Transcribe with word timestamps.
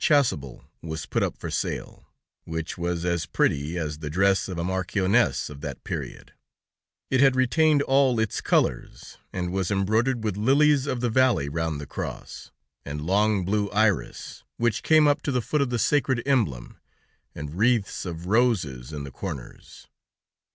chasuble 0.03 0.63
was 0.81 1.05
put 1.05 1.21
up 1.21 1.37
for 1.37 1.51
sale, 1.51 2.07
which 2.45 2.75
was 2.75 3.05
as 3.05 3.27
pretty 3.27 3.77
as 3.77 3.99
the 3.99 4.09
dress 4.09 4.47
of 4.49 4.57
a 4.57 4.63
marchioness 4.63 5.47
of 5.47 5.61
that 5.61 5.83
period; 5.83 6.33
it 7.11 7.21
had 7.21 7.35
retained 7.35 7.83
all 7.83 8.19
its 8.19 8.41
colors, 8.41 9.19
and 9.31 9.51
was 9.53 9.69
embroidered 9.69 10.23
with 10.23 10.35
lilies 10.37 10.87
of 10.87 11.01
the 11.01 11.09
valley 11.11 11.47
round 11.47 11.79
the 11.79 11.85
cross, 11.85 12.49
and 12.83 13.05
long 13.05 13.45
blue 13.45 13.69
iris, 13.69 14.43
which 14.57 14.81
came 14.81 15.07
up 15.07 15.21
to 15.21 15.31
the 15.31 15.39
foot 15.39 15.61
of 15.61 15.69
the 15.69 15.77
sacred 15.77 16.23
emblem, 16.25 16.77
and 17.35 17.55
wreaths 17.59 18.03
of 18.03 18.25
roses 18.25 18.91
in 18.91 19.03
the 19.03 19.11
corners. 19.11 19.87